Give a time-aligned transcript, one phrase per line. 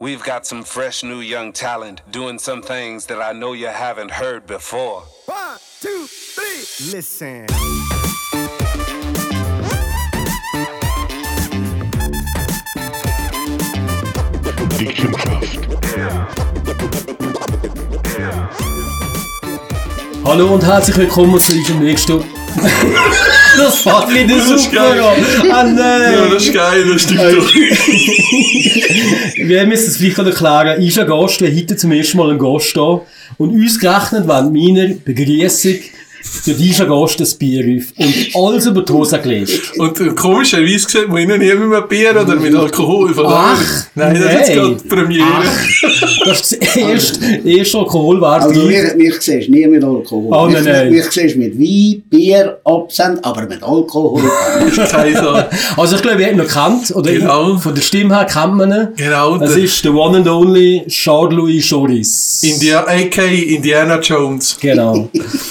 [0.00, 4.12] We've got some fresh new young talent doing some things that I know you haven't
[4.12, 5.02] heard before.
[5.26, 6.92] One, two, three.
[6.92, 7.46] Listen.
[20.24, 22.22] Hallo und herzlich willkommen zu unserem nächsten.
[23.58, 25.00] ist super geil.
[25.00, 25.50] an.
[25.50, 26.12] Ah nein!
[26.12, 27.54] Ja, das ist geil, das stimmt doch.
[29.36, 30.82] Wir müssen es vielleicht erklären.
[30.82, 33.00] Ich ein Gast, wir heute zum ersten Mal einen Gast da.
[33.36, 35.76] Und uns gerechnet während meiner Begrüßung
[36.42, 37.84] für diesen Gast das Bier auf.
[37.96, 39.72] Und alles über die Hose gelegt.
[39.78, 43.12] Und äh, komischerweise sieht man ihn nie mit einem Bier oder mit Alkohol.
[43.14, 43.58] Von Ach,
[43.94, 44.56] daher- nein, das ist jetzt nein.
[44.56, 45.26] gerade die Premiere.
[46.24, 48.42] Das ist das erste, erste Alkoholwert.
[48.42, 50.28] Also mich, mich siehst du nie mit Alkohol.
[50.30, 50.90] Oh, mich, nein, nein.
[50.90, 54.22] mich siehst du mit Wein, Bier, Absent, aber mit Alkohol.
[55.76, 56.94] Also ich glaube, ihr habt ihn noch kennt.
[56.96, 57.56] Oder Genau.
[57.56, 58.88] von der Stimme her kennt man ihn.
[58.96, 62.42] Genau, Das ist der one and only Charles-Louis Joris.
[62.42, 63.24] India, a.k.a.
[63.24, 64.56] Indiana Jones.
[64.60, 65.08] Genau.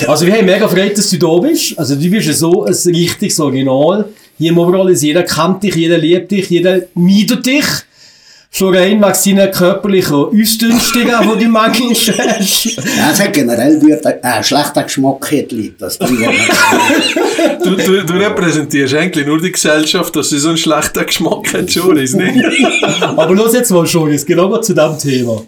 [0.08, 1.78] Also wir haben mega gefreut, dass du da bist.
[1.78, 4.06] Also du bist ja so ein richtiges Original.
[4.38, 7.66] Hier im Overall ist jeder kennt dich, jeder liebt dich, jeder meidet dich.
[8.50, 12.66] Schon rein wegen seiner körperlichen Ausdünstungen, die du manchmal hast.
[12.66, 15.74] Ja, es hat generell dort einen schlechten Geschmack, hat Leute.
[15.78, 15.98] Das.
[15.98, 21.70] Du, du, du repräsentierst eigentlich nur die Gesellschaft, dass sie so einen schlechten Geschmack hat,
[21.72, 22.42] Joris, nicht?
[23.02, 25.44] Aber los jetzt mal, Joris, genau zu diesem Thema.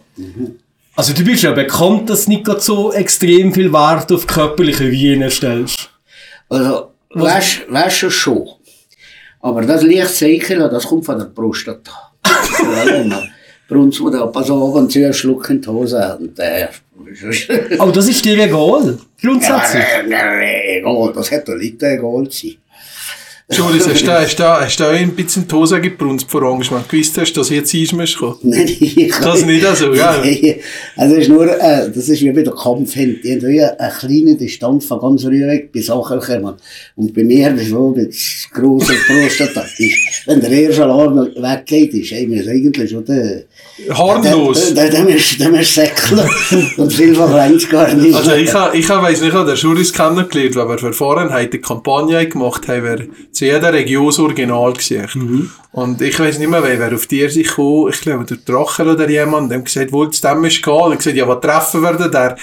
[0.99, 4.83] Also du bist ja bekannt, dass du nicht gerade so extrem viel Wert auf körperliche
[4.83, 5.89] Hygiene stellst.
[6.49, 8.49] Also, weißt du schon.
[9.39, 12.11] Aber das Lichtzeichen, das kommt von der Prostata.
[13.69, 16.17] Brunst man da, auf, und zu Schluck in die Hose.
[16.19, 16.67] Und, äh,
[17.77, 18.97] Aber das ist dir egal.
[19.21, 19.85] Grundsätzlich.
[20.09, 22.57] ja, egal, das hätte den Leuten egal sein.
[23.51, 26.83] Joris, hast du, hast du, hast du ein bisschen die Hose gebrunst vor Angst, wenn
[26.83, 28.35] du gewusst hast, dass jetzt Eis musst kommen?
[28.43, 29.97] Nein, ich Das nicht so, gell?
[29.97, 30.55] Nein,
[30.95, 33.23] Also, es ist nur, äh, das ist wie bei der Kampfhand.
[33.23, 36.53] Die haben wie eine kleine Distanz von ganz weg bis Sachen kommen.
[36.95, 42.13] Und bei mir ist so, das grosse Prostata ist, wenn der erste Alarm weggeht, ist
[42.13, 43.45] einem eigentlich schon der,
[43.89, 44.75] Harmlos.
[44.75, 46.21] der, der, musst- der musst säckeln.
[46.77, 48.13] Und vielfach reicht's gar nicht.
[48.13, 51.51] Also ich ich ha, weiss nicht, ich habe den Juris kennengelernt, weil wir für Fahrenheit
[51.51, 53.09] eine Kampagne gemacht haben,
[53.39, 55.07] zu jeder Region das Original gesehen.
[55.71, 58.83] Und ich weiss nicht mehr, wer, wer auf die ist gekommen, ich glaube, der Drache
[58.83, 61.93] oder jemand, dem gesagt, wo zu dem ist gehen, und gesagt, ja, was treffen wir
[61.93, 62.35] denn der?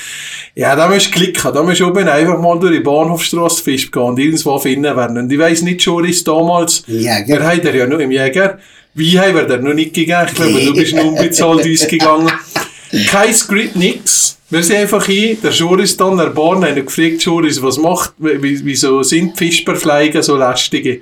[0.54, 3.92] Ja, da musst du klicken, da musst du oben einfach mal durch die Bahnhofstrasse fest
[3.92, 5.18] gehen und irgendwo finden werden.
[5.18, 7.24] Und ich weiss nicht, Juris damals, Jäger.
[7.26, 8.58] der hat er ja noch im Jäger,
[8.94, 10.28] wie haben wir der noch nicht gegangen?
[10.30, 12.32] Ich glaube, du bist noch unbezahlt ausgegangen.
[13.08, 14.38] Kein Skript, nix.
[14.48, 18.64] Wir sind einfach hin, der Joris dann, der Bahn, haben gefragt, Joris, was macht, wie-
[18.64, 21.00] wieso sind die Fischberfleigen so lästige?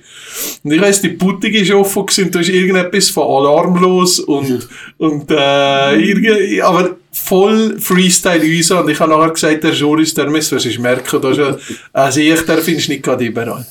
[0.63, 4.67] Und ich weiss, die Boutique ist offen gewesen, da ist irgendetwas von alarmlos und,
[4.97, 10.31] und, äh, irgendwie, aber voll Freestyle uns und ich habe nachher gesagt, der Joris, der
[10.31, 11.57] muss was merken, da ist ja,
[11.93, 13.67] also ich, der findest nicht gerade überall.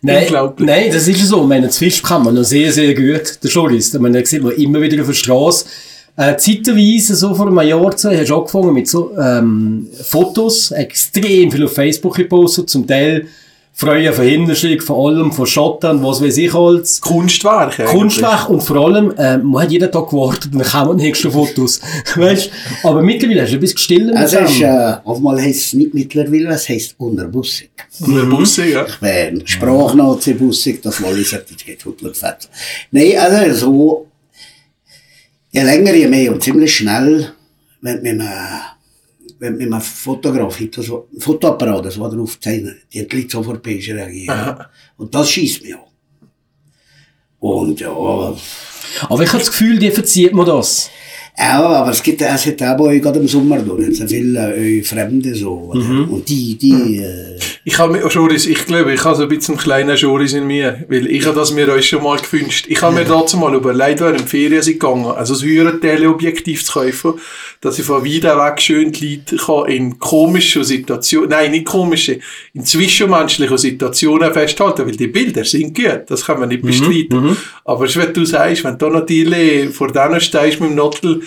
[0.00, 0.26] Nein,
[0.58, 1.42] nein, das ist ja so.
[1.42, 3.38] Ich meine, das Fisch kann man noch sehr, sehr gut.
[3.40, 5.64] Der Joris, den sieht man immer wieder auf der Straße.
[6.16, 11.50] Äh, zeitweise, so vor einem Jahr, zwei, hast du angefangen mit so, ähm, Fotos, extrem
[11.50, 13.26] viel auf Facebook gepostet, zum Teil
[13.74, 17.00] Freuen von Hinterschlag, von allem, von Schottern, was weiß ich alles.
[17.00, 17.86] Kunstwerk eigentlich.
[17.88, 21.80] Kunstwerk und vor allem, äh, man hat jeden Tag gewartet, dann kommen die nächsten Fotos.
[22.14, 22.50] weißt
[22.84, 24.14] Aber mittlerweile hast du ein bisschen gestillt.
[24.14, 27.70] Es ist, äh, oftmals heisst es nicht mittlerweile, es heisst unterbussig.
[27.98, 28.84] Busse, ja.
[28.86, 32.50] Ich bin Sprachnazi-bussig, das Walliser, das geht hutlert fett.
[32.90, 34.06] Nein, also so,
[35.52, 37.32] je länger, je mehr und ziemlich schnell,
[37.80, 38.28] wenn einem,
[39.38, 43.16] wenn mit einem Fotograf, hat, das, ein Fotoapparat, das war drauf zeichnen, die hat die
[43.16, 44.56] Leute sofort besser reagieren.
[44.96, 45.80] Und das schießt mich an.
[47.38, 50.90] Und ja, Aber ich habe das Gefühl, dir verzieht man das.
[51.38, 54.54] Ja, aber es gibt, es hat auch bei euch gerade im Sommer durch, so viele
[54.54, 55.80] äh, Fremde so, oder?
[56.10, 59.54] Und die, die, äh, Ich habe mir, Joris, ich glaube, ich habe so ein bisschen
[59.54, 62.66] einen kleinen Joris in mir, weil ich habe das mir euch schon mal gewünscht.
[62.68, 66.64] Ich habe mir dazu mal überlegt, während im Ferien sind gegangen, also das höhere Teleobjektiv
[66.64, 67.14] zu kaufen,
[67.60, 72.18] dass ich von weit weg schön die Leute kann in komischen Situationen, nein, nicht komische,
[72.52, 77.36] in zwischenmenschlichen Situationen festhalten, weil die Bilder sind gut, das kann man nicht bestreiten.
[77.64, 81.21] Aber es wird du sagst, wenn du natürlich vor denen stehst mit dem Nottel,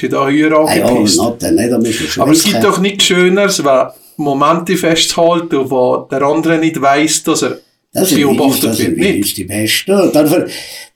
[0.00, 1.18] dich da höher ja, angepisst.
[1.82, 6.80] Wir schon Aber es gibt doch nichts Schöneres, wenn Momente festzuhalten, wo der andere nicht
[6.80, 7.58] weiss, dass er
[7.92, 8.88] Das beobachtet das wird.
[8.88, 9.36] sind Nicht?
[9.38, 9.92] die besten.
[9.92, 10.46] Und dafür,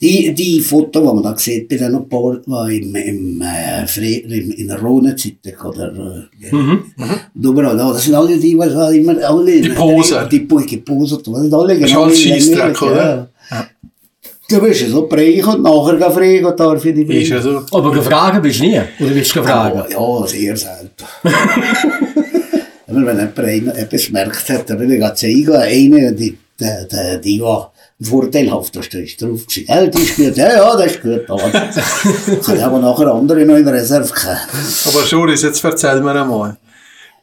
[0.00, 3.84] die, die Fotos, die man da sieht, bei den paar, die im, im, äh,
[4.38, 5.88] im, in der Rhone-Zeitung oder,
[6.40, 6.84] äh, Mhm.
[7.42, 10.26] überall, da, das sind alle die, was immer, alle, Die Poser.
[10.28, 13.28] Die, die geposert, das sind alle ist genau alles die Scheissdreck, Länglichen, oder?
[13.50, 13.66] ja.
[14.48, 17.40] Du bist ja so breich und nachher gehen fragen und darf ich dich Ist ja
[17.40, 17.62] so.
[17.72, 18.80] Aber gefragt bist du nie?
[19.00, 19.90] Oder willst du gefragt?
[19.90, 21.04] Ja, ja, sehr selten.
[22.86, 27.20] Immer wenn jemand etwas gemerkt hat, dann will ich gerade zeigen, eine, die, die, die,
[27.22, 29.64] die war vorteilhafteste ist drauf gewesen.
[29.66, 31.28] Ja, die ist gut, ja, ja, das ist gut.
[31.28, 31.50] Aber
[32.44, 34.36] kann aber nachher andere noch in der Reserve geben.
[34.84, 36.56] Aber Joris, jetzt erzähl mir einmal.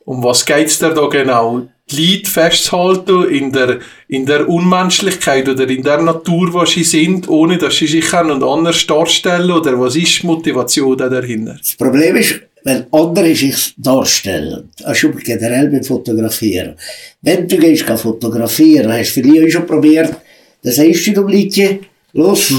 [0.05, 1.67] Um was geht's dir da genau?
[1.91, 7.27] Die Leute festzuhalten in der, in der Unmenschlichkeit oder in der Natur, was sie sind,
[7.27, 9.51] ohne dass sie sich und anders darstellen?
[9.51, 11.57] Oder was ist die Motivation da dahinter?
[11.59, 16.75] Das Problem ist, wenn andere sich darstellen, also generell mit Fotografieren.
[17.21, 20.15] Wenn du gehst geh fotografieren, hast du vielleicht schon probiert,
[20.63, 21.79] das erste du Liedchen,
[22.13, 22.53] los,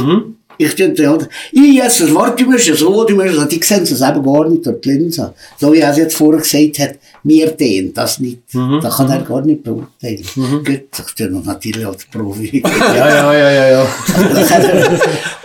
[0.59, 1.19] ich tue ja,
[1.53, 4.23] ich jetzt das Wort, du musst ja so, du musst so, die sehen es eben
[4.23, 5.35] gar nicht durch die Linse.
[5.59, 9.23] So wie er es jetzt vorher gesagt hat, mir den, das nicht, da kann er
[9.23, 10.25] gar nicht beurteilen.
[10.35, 12.63] Gut, ich tue noch natürlich als Profi.
[12.95, 13.87] Ja, ja, ja, ja, ja.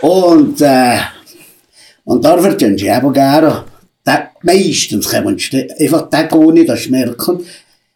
[0.00, 0.98] und, äh,
[2.04, 3.64] und da verdienen sie eben gerne,
[4.42, 7.44] meistens kommen sie einfach Tag ohne das merken.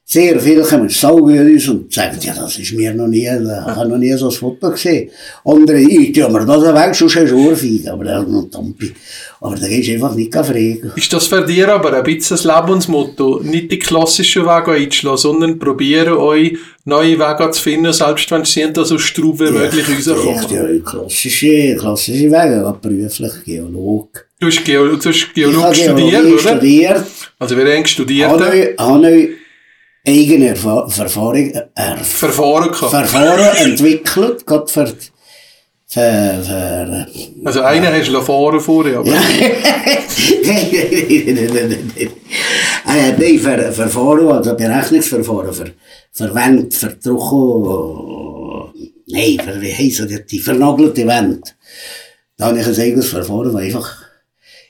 [0.04, 3.88] Sehr viele kommen saugen uns und sagen, ja, das ist mir noch nie, ich habe
[3.88, 5.08] noch nie so ein Foto gesehen.
[5.44, 8.92] Andere, ich tue mir das weg, sonst hast du Ohrfeige, aber das ist noch Tampi.
[9.40, 10.92] Aber da gehst du einfach nicht fragen.
[10.96, 13.40] Ist das für dich aber ein bisschen das Lebensmotto?
[13.44, 18.64] Nicht die klassischen Wege einzuschlagen, sondern probieren, euch neue Wege zu finden, selbst wenn sie
[18.64, 20.74] nicht so straub wie möglich Ich, rauskommen.
[20.76, 24.26] ja, klassische, klassische Wege, aber beruflich Geolog.
[24.40, 26.56] Du hast, Geo du hast Geolog studiert, Geologie oder?
[26.56, 27.04] studiert,
[27.38, 29.28] Also wir haben studiert, habe habe
[30.06, 31.70] eigene Erfa- Verfahren gehabt.
[32.90, 34.86] Verfahren entwickelt, gerade für,
[35.86, 37.06] für, für
[37.44, 39.20] Also einer hast du fahren vorher, aber ja.
[42.86, 42.86] äh,
[43.18, 45.72] nein, für Verfahren, also Berechnungsverfahren, für,
[46.12, 48.72] für Wände, für Druck,
[49.06, 51.54] nein, für, wie heissen die, die vernagelte Wand.
[52.36, 54.02] Da habe ich ein eigenes Verfahren, das einfach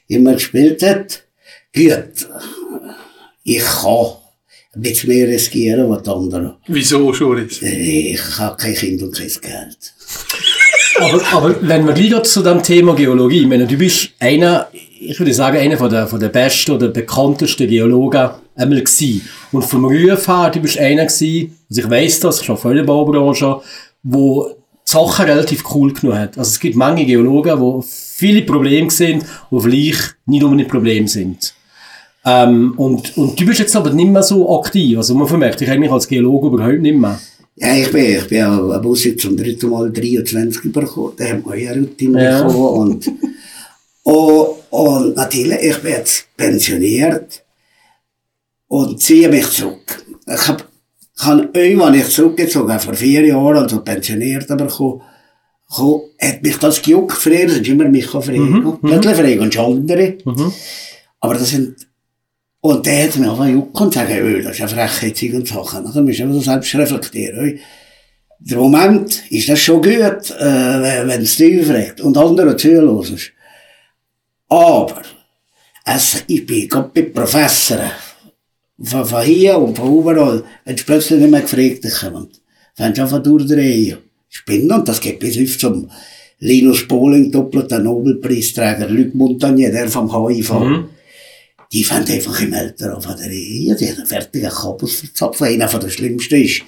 [0.09, 1.23] immer gespielt hat.
[1.75, 2.29] Gut,
[3.45, 4.07] ich kann
[4.81, 6.55] bisschen mehr riskieren als die anderen.
[6.67, 7.63] wieso schon ist?
[7.63, 9.95] Ich habe kein Kind und kein Geld.
[10.99, 14.69] Aber, aber wenn wir gleich gerade zu dem Thema Geologie, ich meine, du bist einer,
[14.73, 19.29] ich würde sagen, einer von der, von der besten oder bekanntesten Geologen einmal gewesen.
[19.53, 22.85] Und vom Ruf her, du bist einer gewesen, also ich weiss das, schon von der
[22.85, 23.61] Baubranche,
[24.03, 26.39] wo die Sachen relativ cool genommen hat.
[26.39, 31.55] Also es gibt manche Geologen, die viele Probleme sind, die vielleicht nicht unbedingt Probleme sind.
[32.25, 34.97] Ähm, und, und du bist jetzt aber nicht mehr so aktiv.
[34.99, 37.19] Also man vermerkt dich eigentlich als Geologe überhaupt nicht mehr.
[37.57, 41.13] Ja, ich bin, ich bin am Bus zum dritten Mal 23 bekommen.
[41.17, 42.43] Da haben wir ja eine Routine Ja.
[42.43, 42.67] bekommen.
[43.05, 43.13] Und,
[44.05, 47.43] und, und natürlich, ich bin jetzt pensioniert
[48.69, 50.05] und ziehe mich zurück.
[50.27, 50.67] Ich hab,
[51.19, 55.03] ich habe irgendwann ich zurückgezogen, vor vier Jahren, also pensioniert bekommen,
[56.21, 57.13] hat mich das gejuckt.
[57.13, 58.79] Früher sind immer mich fragen.
[58.83, 60.19] Plötzlich fragen und andere.
[61.21, 61.77] Aber das sind,
[62.65, 65.85] und der hat mich einfach juckt und sagt, hey, das ist eine Frechheit, und Sachen.
[65.85, 67.59] Dann du einfach so selbst reflektieren.
[68.39, 73.19] Der Moment ist das schon gut, äh, wenn es dich fragt und andere zuhören.
[74.49, 75.03] Aber,
[75.85, 77.91] es, ich bin gerade bei Professoren,
[78.81, 82.29] von, von hier und von überall, wenn sie plötzlich nicht mehr gefragt kommen,
[82.75, 83.99] fängst du an durchdrehen.
[84.29, 85.91] Spinnen, und das geht bis auf zum
[86.39, 90.53] Linus Pauling, doppelter Nobelpreisträger, Luc Montagnier, der vom HIV.
[91.73, 95.41] Die fand einfach im Alter auf der Ehe, die hat einen fertigen Kabus verzapft.
[95.43, 96.63] Einer von der schlimmsten ist,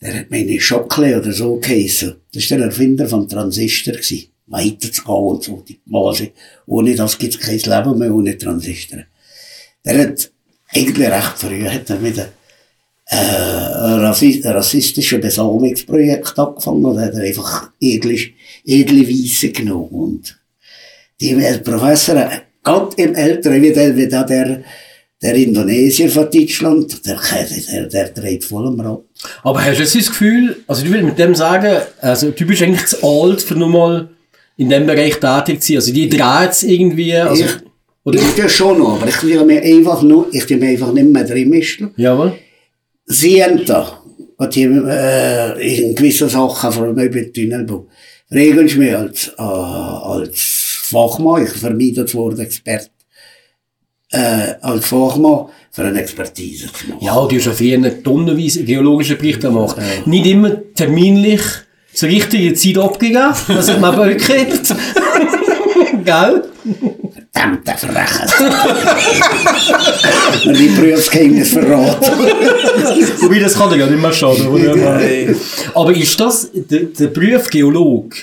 [0.00, 2.16] der hat meine Schockle oder so geheissen.
[2.32, 4.28] Das ist der Erfinder vom Transistor gewesen.
[4.46, 6.32] Weiter zu gehen und so, die Quasi.
[6.66, 9.00] Ohne das gibt's kein Leben mehr ohne Transistor.
[9.84, 10.30] Der hat
[10.72, 12.28] eigentlich recht früh hat er mit einem
[13.06, 18.18] äh, rassi rassistischen Besamungsprojekt angefangen und hat er einfach edle,
[18.64, 19.88] edle Weisse genommen.
[19.88, 20.40] Und
[21.20, 22.30] die äh, Professor,
[22.68, 24.62] gerade im Älteren, wie der, wie der, der,
[25.22, 27.18] der Indonesier von Deutschland, der,
[27.72, 29.00] der, der dreht voll am Rad.
[29.42, 32.62] Aber hast du jetzt das Gefühl, also du willst mit dem sagen, also du bist
[32.62, 34.08] eigentlich zu alt, für nur mal
[34.56, 35.76] in dem Bereich tätig zu sein.
[35.76, 37.50] Also die dreht es irgendwie, also, Ich-
[38.04, 40.92] oder, Ich tue schon noch, aber ich will mir einfach nur, ich tue mir einfach
[40.92, 41.90] nicht mehr drin mischen.
[41.96, 42.32] jawohl.
[43.06, 44.00] Sie haben da,
[44.36, 47.86] was die, äh, in gewissen Sachen, vor allem über den Tunnelbau,
[48.30, 52.88] regeln mich als, äh, als Fachmann, ich vermeide das Wort Experte,
[54.12, 57.04] äh, als Fachmann für eine Expertise zu machen.
[57.04, 59.76] Ja, du hast ja früher tonnenweise geologische Berichte gemacht.
[60.06, 61.40] Nicht immer terminlich
[61.92, 64.74] zur richtigen Zeit abgegeben, das hat man aber gekriegt.
[66.04, 66.44] Gell?
[67.32, 68.26] Verdammt, der Verrechen.
[70.46, 72.06] Mir die Berufsgeheimnis verraten.
[73.20, 74.48] Wobei, das kann dir ja nicht mehr schaden.
[74.48, 75.34] oder?
[75.74, 78.14] Aber ist das, der, der Beruf Geolog,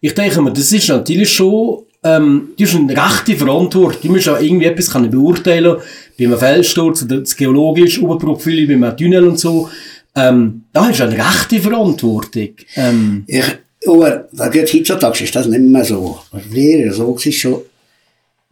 [0.00, 4.00] ich denke mir, das ist natürlich schon, ähm, das ist eine rechte Verantwortung.
[4.02, 5.76] Du musst auch irgendwie etwas können beurteilen,
[6.18, 9.68] bei einem Felssturz oder das geologisch Oberprofil, bei einem Tunnel und so.
[10.14, 12.50] Ähm, da du eine rechte Verantwortung.
[12.76, 13.44] Ähm, Ich,
[13.86, 16.20] aber da geht heutzutage ist das nicht mehr so.
[16.50, 17.62] Früher so war schon,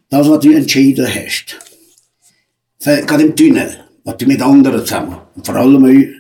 [0.09, 1.57] das, was du entschieden hast,
[3.07, 3.71] gerade im Tunnel,
[4.05, 6.15] was du mit anderen zusammen, und vor allem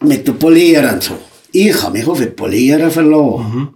[0.00, 1.18] mit dem Polieren und so.
[1.52, 3.74] Ich habe mich auf das Polieren verloren.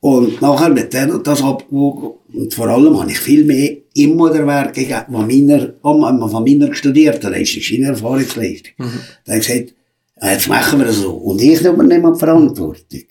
[0.00, 2.12] Und nachher mit denen das abgewogen.
[2.32, 6.42] Und vor allem habe ich viel mehr immer der Werk gegeben, was meiner, um, von
[6.44, 8.72] meiner studierte Leistung, seine Erfahrungsleistung.
[8.78, 9.74] Da habe ich gesagt,
[10.22, 11.10] jetzt machen wir das so.
[11.12, 13.02] Und ich übernehme die Verantwortung.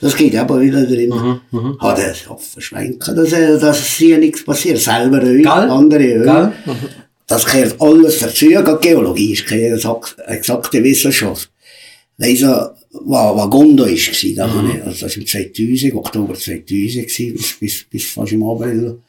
[0.00, 1.12] Das geht aber wieder drin.
[1.78, 4.78] Hat er es verschwenken, dass, er- dass hier nichts passiert.
[4.78, 5.46] Selber Gell?
[5.46, 6.52] andere auch.
[6.66, 6.74] Gell?
[7.26, 8.46] Das gehört alles dazu.
[8.80, 11.50] Geologie ist keine exak- exakte Wissenschaft.
[12.18, 12.42] Weiss
[12.94, 16.34] ja, was, was Gondo ist, gewesen, da habe ich, also das war im 2000, Oktober
[16.34, 19.00] 2000 gewesen, bis, bis, bis fast im April.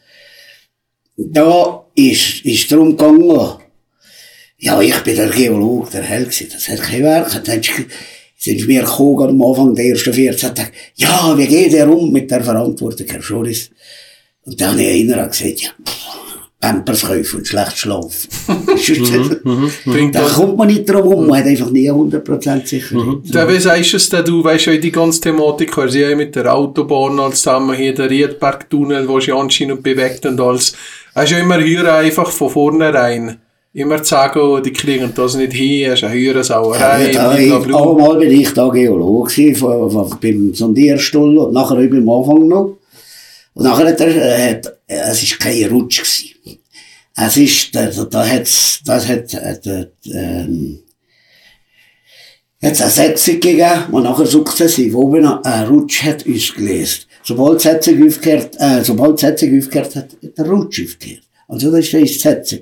[1.17, 3.59] Da ist, ist darum gegangen,
[4.57, 7.43] ja, ich bin der Geologe, der Held gewesen, das hat kein Werk.
[7.43, 7.61] Dann
[8.37, 12.29] sind mir gekommen, am Anfang der ersten 14 Tage, ja, wie geht er um mit
[12.31, 13.69] der Verantwortung, Herr Schoris?
[14.43, 16.24] Und dann habe ich erinnert gesagt, ja, pff,
[16.65, 18.29] Pampers kaufen und schlecht schlafen.
[19.85, 23.17] Bringt Da das, kommt man nicht drum rum, man hat einfach nie 100% Sicherheit.
[23.31, 26.35] da, wie sagst du es denn, du weißt ja die ganze Thematik, sie ja mit
[26.35, 30.75] der Autobahn als zusammen hier der Riedbergtunnel, wo sich anscheinend bewegt und alles.
[31.13, 33.37] Hast ja immer hier einfach von vornherein.
[33.73, 37.35] Immer zu sagen, oh, die kriegen das nicht hin, hast eine höhere Sauerei, Ja, da,
[37.35, 37.91] blablabla.
[37.91, 42.77] einmal bin ich da Geolog gewesen, von, von, beim Sondierstuhl und nachher beim Anfang noch.
[43.55, 46.59] Und nachher hat äh, hat, es ist kein Rutsch gewesen.
[47.15, 49.65] Es ist, da, da, da hat's, das hat, hat
[50.05, 50.79] ähm,
[52.61, 57.05] hat's eine Setzung gegeben, und nachher sukzessiv oben ein Rutsch hat uns gelesen.
[57.23, 61.23] Sobald die Setzung aufgehört, äh, sobald die Setzung aufgehört hat, hat der Rutsch aufgehört.
[61.47, 62.59] Also das ist die Setzung.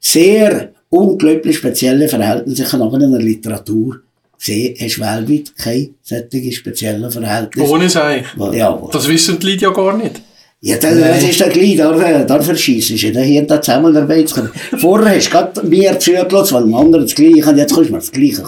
[0.00, 2.76] Sehr unglaublich spezielle Verhältnisse.
[2.76, 4.00] Nachher in der Literatur
[4.38, 7.70] gesehen, hast weltweit keine solche speziellen Verhältnisse.
[7.70, 8.24] Ohne Seich.
[8.52, 10.20] Ja, Das wissen die Leute ja gar nicht.
[10.60, 14.32] ja, das, das ist der gleich, da, da verschießt du da hier da Zusammenarbeit.
[14.78, 17.92] Vorher hast du gerade mir zugelassen, weil ein anderer das Gleiche und jetzt kannst du
[17.92, 18.42] mir das Gleiche.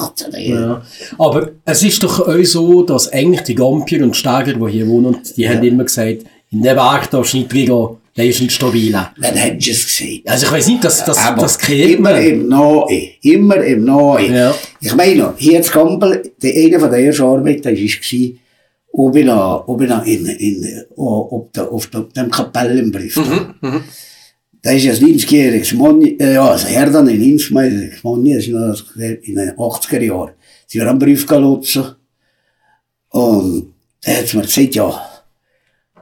[0.48, 0.82] Ja.
[1.18, 5.18] Aber es ist doch auch so, dass eigentlich die Gampier und Steiger, die hier wohnen,
[5.36, 8.92] die haben immer gesagt, in den Berg darfst du nicht reingehen, der ist nicht stabil.
[8.92, 10.22] Dann hättest du es gesehen.
[10.26, 12.22] Also ich weiß nicht, das, das, Aber das kennt immer man.
[12.24, 13.08] im Nahe.
[13.22, 14.26] Immer im Nahe.
[14.32, 14.54] Ja.
[14.80, 18.30] Ich meine, hier in Gampel, der, eine von der ersten Arbeiten war, war,
[18.92, 23.16] oben, an- oben an- in, in, auf, der, auf, der, auf dem Kapellenbrief.
[23.16, 23.82] Mhm,
[24.62, 28.44] Da ist ja ein 90-jähriges Mann, äh, ja, also Herr dann in Innsmeier, Mann, das
[28.46, 30.32] ist noch in den 80er Jahren.
[30.66, 31.84] Sie waren am Brief gelutzen.
[33.10, 33.72] Und
[34.04, 35.09] da hat mir gesagt, ja,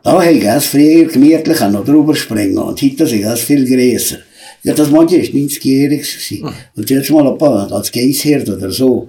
[0.03, 2.59] da habe ich es früher gemütlich auch noch drüber springen.
[2.59, 4.19] Und heute sind es viel grösser.
[4.63, 6.55] Ja, das Mann ist 90-jährig gewesen.
[6.77, 9.09] Und jetzt mal ein paar, als Geisherd oder so.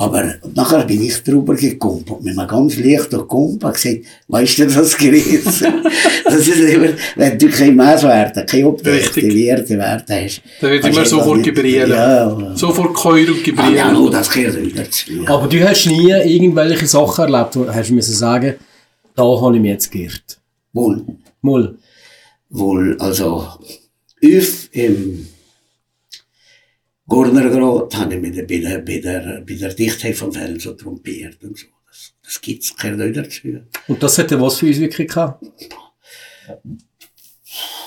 [0.00, 3.96] Aber nachher bin ich drüber gekommen, mit einem ganz leichten Kump, und gesagt,
[4.28, 5.66] weißt du, das gewesen?
[6.24, 9.76] das ist immer, wenn du keine Messwerte, keine objektive Richtig.
[9.76, 10.40] Werte, hast.
[10.60, 11.88] Da wird immer sofort das gebrielt.
[11.88, 13.76] Ja, Sofort Keur und Ah, gebrielt.
[13.76, 15.10] ja, nur das gehört wieder zu.
[15.26, 18.54] Aber du hast nie irgendwelche Sachen erlebt, wo hast du müssen sagen,
[19.18, 20.40] da habe ich mich jetzt geirrt.
[20.72, 21.04] Wohl.
[21.42, 21.76] Mal.
[22.50, 25.28] wohl, also, auf im
[27.06, 31.42] Gurnergrad habe ich mit der, bei, der, bei, der, bei der Dichtheit vom Felsen trompiert
[31.42, 31.66] und so.
[31.86, 33.48] Das, das gibt's, gehört auch dazu.
[33.88, 35.44] Und das hätte was für uns wirklich gehabt?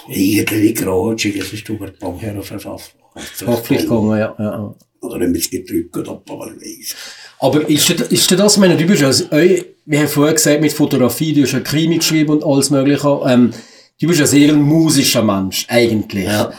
[0.10, 2.96] Irgendwie Gratschig, es ist über die Baumherren verfasst.
[3.46, 4.52] Haftpflicht gegangen, ja, ja.
[4.52, 4.76] ja.
[5.02, 6.96] Oder man es gedrückt hat, aber weiss.
[7.42, 11.42] Aber ist ist das, meine, du bist also, wir haben vorher gesagt, mit Fotografie, du
[11.42, 13.50] hast eine Krimi geschrieben und alles mögliche, ähm,
[14.00, 16.26] du bist ein sehr musischer Mensch, eigentlich.
[16.26, 16.54] Ja.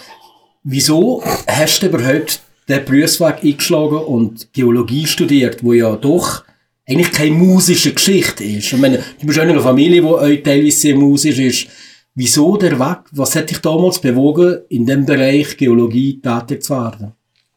[0.64, 6.42] Wieso hast du überhaupt den Berufsweg eingeschlagen und Geologie studiert, wo ja doch
[6.88, 8.72] eigentlich keine musische Geschichte ist?
[8.72, 11.68] Ich meine, du bist auch in einer Familie, die euch teilweise sehr musisch ist.
[12.16, 13.04] Wieso der Weg?
[13.12, 17.12] Was hat dich damals bewogen, in dem Bereich Geologie tätig zu werden?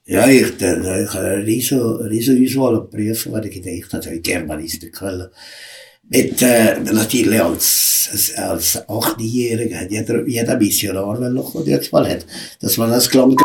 [0.08, 4.06] Ja, ich, da, da, ich habe eine riesen, riesen Auswahl an Berufen, die ich gedacht
[4.06, 5.28] habe, ich Germanistik wollen.
[6.10, 12.08] Mit, äh, natürlich als, als, als Achtjähriger hat jeder, jeder Missionar wollen, der jetzt mal
[12.08, 12.24] hat.
[12.62, 13.42] Das war das gelangt,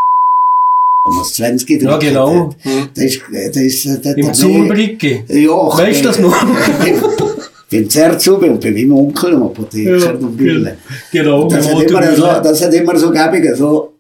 [1.07, 2.51] um das 20 Ja, genau.
[2.95, 5.25] Das ist, das ist, das, das, Im Zurbricke.
[5.29, 5.79] Ja.
[5.79, 6.37] Weißt du das noch?
[7.73, 10.77] Beim Zerzube und bei meinem Onkel, am Apotheker Ja, und Bülle.
[11.13, 13.93] Genau, Das im hat, immer so, das hat immer so gegeben, so,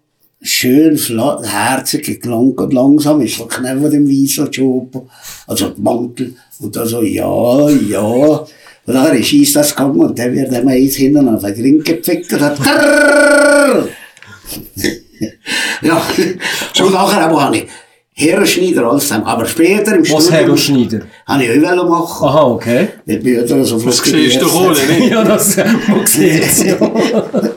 [0.43, 5.07] schön, fla- herzig, lang und langsam ist Knöpfe dem weißen Job,
[5.47, 8.01] also der Mantel, und dann so, ja, ja.
[8.87, 11.83] Und dann ist uns das gegangen und dann wird ihm eins hinten auf den Ring
[11.85, 12.59] gepfickt und hat.
[15.83, 16.03] Ja,
[16.85, 17.67] und nachher habe ich
[18.15, 19.25] Herrenschneider alles zusammen.
[19.25, 21.01] Aber später im Was Studium Herr Schneider?
[21.27, 22.27] habe ich auch machen.
[22.29, 22.89] Aha, okay.
[23.07, 25.11] Die Brüder so Das siehst du ohne, nicht?
[25.11, 26.77] ja, das, man sieht's, ja.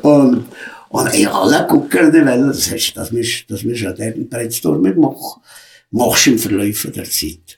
[0.01, 0.45] Und,
[0.93, 4.29] und ey, alle gucken die Welle, das heißt, das musst, das musst du an diesem
[4.29, 5.41] Bretstor mitmachen.
[5.89, 7.57] Machst im Verlauf der Zeit.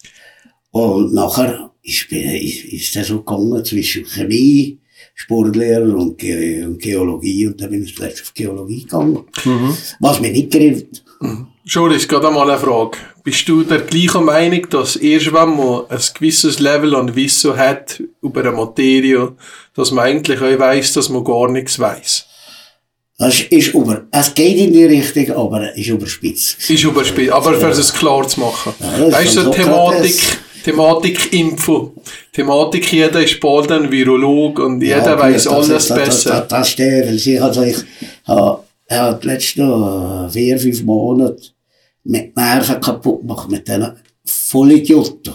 [0.72, 4.80] Und nachher ist, ist, ist das so gegangen zwischen Chemie,
[5.16, 7.48] Sportlehrer und, Ge und Geologie.
[7.48, 9.26] Und dann bin ich zuletzt auf Geologie gegangen.
[10.00, 11.04] Was mir nicht geredet.
[11.66, 13.00] Schon ist gerade einmal eine Frage.
[13.26, 18.02] Bist du der gleichen Meinung, dass erst wenn man ein gewisses Level an Wissen hat
[18.22, 19.34] über eine Materie,
[19.74, 22.28] dass man eigentlich auch weiss, dass man gar nichts weiss?
[23.18, 26.70] Das ist über, es geht in die Richtung, aber es ist überspitzt.
[26.70, 27.32] Ist überspielt.
[27.32, 28.74] Aber für es klar zu machen.
[28.80, 30.16] Ja, das ist von Thematik.
[30.66, 31.94] Thematik Info.
[32.34, 36.30] Thematik, jeder ist bald ein Virolog und jeder Ja, weiss gut, alles das, das, besser.
[36.40, 37.78] Das, das, stimmt, weil sie also ich
[38.26, 41.42] habe hab die letzten vier, fünf Monate
[42.04, 43.94] mit Nerven kaputt gemacht, mit diesen
[44.26, 45.34] Vollidioten.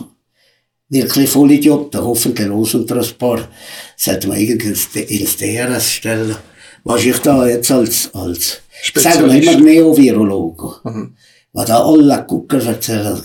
[0.88, 3.48] Wirklich Vollidioten, hoffentlich losen ein paar.
[3.96, 4.70] Sollte man irgendwie
[5.02, 6.36] ins DRS stellen.
[6.84, 8.60] Was ich da jetzt als, als,
[8.94, 11.12] sagen wir immer Neovirologe.
[11.52, 13.20] Was da alle gucken erzählen.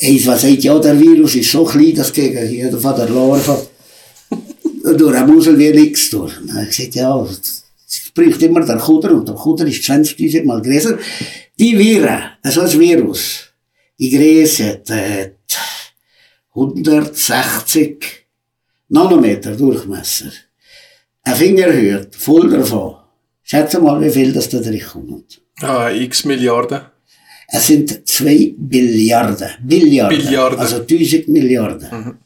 [0.00, 3.66] Eins, was sagt, ja, der Virus ist so klein, dass gegen hier von der Larve
[4.96, 6.34] durch eine Musel wie nichts durch.
[6.46, 7.64] Dann habe ich gesagt, ja, es
[8.14, 10.98] bricht immer der Kuder und der Kuder ist 20.000 Mal größer.
[11.58, 13.48] Die Viren, also das Virus,
[13.98, 15.32] die Größe hat äh,
[16.54, 18.04] 160
[18.88, 20.30] Nanometer Durchmesser.
[21.28, 22.94] Ein Fingerhöhe, voll davon.
[23.42, 25.42] Schätze mal, wie viel das da drin kommt.
[25.60, 26.80] Ah, x Milliarden.
[27.48, 29.48] Es sind zwei Billiarden.
[29.62, 30.18] Billiarden.
[30.18, 30.58] Billiarden.
[30.58, 32.18] Also 1000 Milliarden.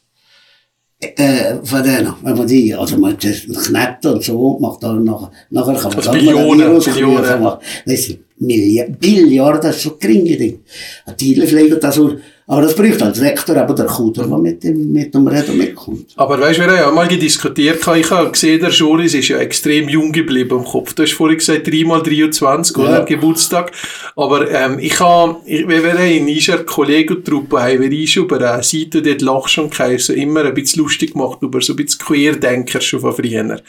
[1.01, 5.33] Äh, von denen, wenn man die, also man das knackt und so, macht dann nachher,
[5.51, 7.59] nachher kann man Also Billionen, Billionen.
[7.85, 10.61] Das sind Milliarden, Billiarden, das ist so geringe Ding.
[11.07, 12.17] Ein Teil fliegen das so,
[12.53, 16.13] aber das braucht als Rektor aber der Kuder, der mit dem, mit dem Reden mitkommt.
[16.17, 19.39] Aber weißt du, wir haben ja mal diskutiert, ich habe gesehen, der Joris ist ja
[19.39, 20.93] extrem jung geblieben im Kopf.
[20.93, 22.91] Du hast vorhin gesagt, 3 mal 23, oder?
[22.91, 23.05] Ja.
[23.05, 23.73] Geburtstag.
[24.17, 28.63] Aber, ähm, ich habe, ich, wir haben in Niger Kollegentruppe, haben wir uns über eine
[28.63, 32.83] Seite, dort lachst und so immer ein bisschen lustig gemacht, über so ein bisschen Queerdenker
[32.83, 33.63] schon von früher.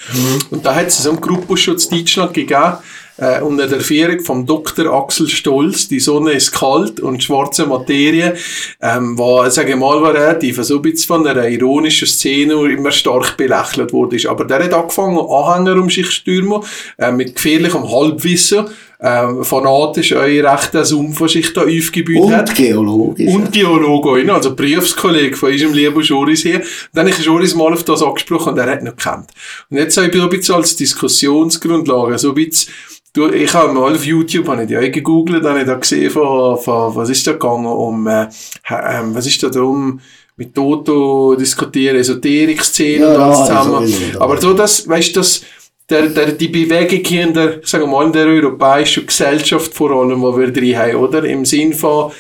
[0.50, 2.74] Und da hat es so einen Gruppenschutz Deutschland gegeben,
[3.18, 4.92] äh, unter der Führung vom Dr.
[4.94, 8.36] Axel Stolz, die Sonne ist kalt und schwarze Materie,
[8.82, 12.92] ähm, war, sage ich mal, war relativ so ein bisschen von einer ironischen Szene immer
[12.92, 14.18] stark belächelt wurde.
[14.30, 16.64] Aber der hat angefangen, Anhänger um sich zu stürmen,
[16.98, 18.66] äh, mit gefährlichem Halbwissen,
[19.04, 22.50] äh, fanatisch euer rechter Sumpf, was sich da aufgebaut hat.
[22.50, 23.34] Und geologisch.
[23.34, 26.62] Und Geologe, auch, also Berufskollege von unserem lieben Joris her.
[26.94, 29.30] Dann habe ich Joris mal auf das angesprochen und er hat ihn noch gekannt.
[29.70, 32.72] Und jetzt habe ich ein bisschen als Diskussionsgrundlage, so ein bisschen,
[33.14, 36.10] du, ich habe mal auf YouTube, habe ich die auch gegoogelt, habe ich da gesehen
[36.10, 38.28] von, von, was ist da gegangen, um, äh,
[38.70, 40.00] ähm, was ist da da um,
[40.36, 43.94] mit Toto diskutieren, Esoterik-Szene Ja, und alles ja, zusammen.
[44.14, 44.22] ja.
[44.22, 45.44] Aber so das, weißt du, das,
[45.90, 49.92] der, der, die Bewegung hier in der, sagen wir mal, in der europäischen Gesellschaft vor
[49.92, 51.24] allem, wo wir drin haben, oder?
[51.26, 52.12] Im Sinn von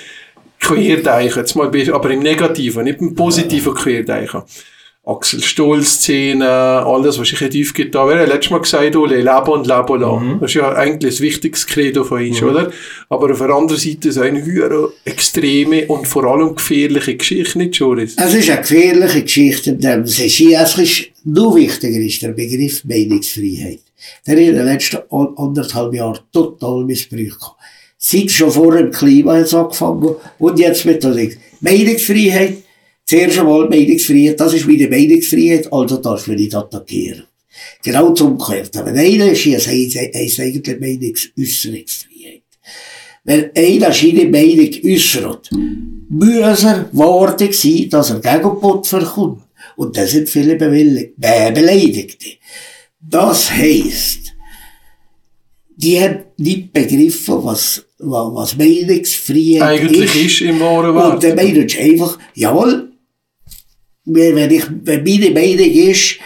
[0.60, 4.44] Queerdeichen, jetzt mal, be- aber im Negativen, nicht im positiven Queerdeichen.
[5.06, 8.14] Axel Stoll-Szene, alles, was ich hier aufgetan habe.
[8.14, 10.38] Er hat letztes Mal gesagt, Ole, leben und leben lassen.
[10.40, 12.72] Das ist ja eigentlich ein wichtiges Credo von uns, oder?
[13.10, 17.58] Aber auf der anderen Seite ist es eine höhere, extreme und vor allem gefährliche Geschichte,
[17.58, 18.16] nicht, Joris?
[18.18, 22.86] Es ist eine gefährliche Geschichte, denn es ist es ist, noch wichtiger ist der Begriff
[22.86, 23.80] Meinungsfreiheit.
[24.26, 27.58] Der ist in den letzten an- anderthalb Jahren total missbraucht.
[27.98, 31.38] Seit schon vor dem Klima hat es angefangen und jetzt mit der Links.
[31.60, 32.58] Meinungsfreiheit,
[33.14, 37.24] zuerst einmal Meinungsfreiheit, das ist meine Meinungsfreiheit, also darfst du mich nicht attackieren.
[37.84, 38.84] Genau das Umgekehrte.
[38.86, 42.42] Wenn einer ist, heisst eigentlich Meinungsäußerungsfreiheit.
[43.24, 45.50] Wenn einer seine Meinung äußert,
[46.10, 49.44] muss er wartig sein, dass er Gegenpott verkommt.
[49.76, 52.32] Und das sind viele Bewillig äh, Beleidigte.
[53.00, 54.34] Das heisst,
[55.76, 61.24] die haben nicht begriffen, was, was, was Meinungsfreiheit Eigentlich ist im wahren Und Wert.
[61.24, 62.93] dann meinen sie einfach, jawohl,
[64.06, 66.20] wenn, ich, wenn meine Meinung ist,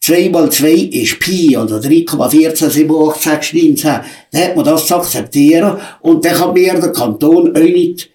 [0.00, 6.34] 2 mal 2 ist Pi oder 3,1478619, dann hat man das zu akzeptieren und dann
[6.34, 8.10] kann mir der Kanton auch nicht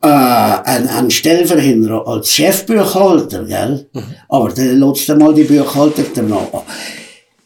[0.00, 3.86] äh, einen, einen Stellvertreter als Chefbuchhalter, gell?
[4.28, 6.62] Aber dann lässt mal die Buchhaltung danach an.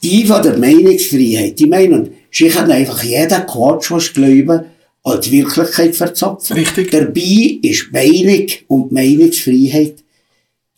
[0.02, 4.66] Die von der Meinungsfreiheit, die meinen, sie können einfach jeden Quatsch, was sie glauben,
[5.04, 6.56] als Wirklichkeit verzapfen.
[6.56, 6.90] Richtig.
[6.90, 10.01] Dabei ist Meinung und Meinungsfreiheit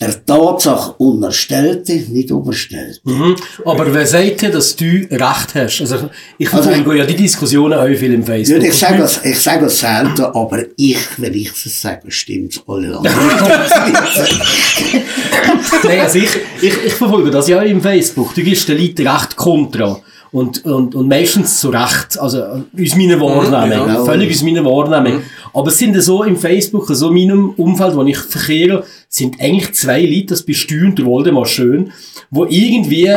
[0.01, 2.99] der Tatsache unterstellte, nicht überstellte.
[3.05, 3.37] Mhm.
[3.65, 5.81] Aber wer sagt dir, dass du Recht hast?
[5.81, 8.65] Also, ich Also- verfolge ja die Diskussionen auch viel im Ja, Facebook.
[8.65, 12.97] ich sage es, ich sage es selten, aber ich, wenn ich es sage, stimmt's alle
[12.97, 13.15] anderen.
[15.85, 16.31] Nein, also ich,
[16.61, 18.35] ich, ich verfolge das ja auch im Facebook.
[18.35, 20.01] Du gibst den Leuten recht kontra.
[20.35, 22.19] Und, und, und meistens zu Recht.
[22.19, 23.87] Also, aus meiner Wahrnehmung.
[23.87, 24.05] ja.
[24.05, 25.23] Völlig aus meiner Wahrnehmung.
[25.53, 29.73] Aber es sind so im Facebook, so in meinem Umfeld, wo ich verkehre, sind eigentlich
[29.75, 31.93] zwei Leute, das und der Woldemar schön,
[32.33, 33.09] wo irgendwie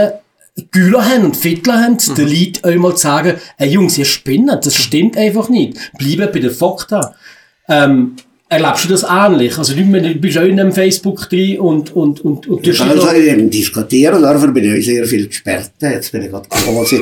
[0.69, 4.75] Güler haben und Fittler haben, den Leuten einmal zu sagen, ey Jungs, ihr spinnt, das
[4.75, 5.75] stimmt einfach nicht.
[5.97, 7.01] Bleibt bei den Fakten.
[7.67, 8.15] Ähm,
[8.49, 9.57] erlebst du das ähnlich?
[9.57, 12.77] Also du, du bist auch in einem Facebook drin und, und, und, und du Ich
[12.77, 15.71] kann also eben diskutieren, dafür bin ich sehr viel gesperrt.
[15.81, 17.01] Jetzt bin ich gerade quasi.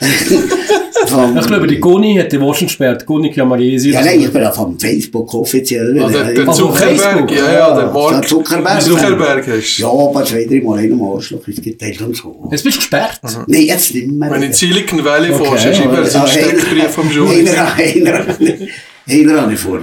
[1.04, 3.04] Ich glaube, die Goni hat den Waschen gesperrt.
[3.04, 3.90] Goni Chiamaresi.
[3.90, 6.00] ja, nein, ich bin auch vom Facebook offiziell.
[6.00, 8.82] Ah, der, der Zuckerberg, Facebook, ja, ja, der Der Mark Zuckerberg.
[8.82, 9.78] Zuckerberg ist.
[9.78, 12.48] Ja, aber zwei, drei Mal in einem Arschloch ist geteilt und so.
[12.50, 13.20] Jetzt bist du gesperrt.
[13.46, 14.30] Nein, jetzt nicht mehr.
[14.30, 17.52] Wenn du in Silicon Valley Okay, fährst, ist immer so ein Steckbrief vom Journalist.
[17.58, 18.68] Einer, einer,
[19.08, 19.80] einer habe ich vor.